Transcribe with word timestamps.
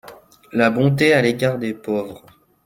La 0.51 0.71
bonté 0.71 1.13
à 1.13 1.21
l’égard 1.21 1.59
des 1.59 1.75
pauvres. 1.75 2.25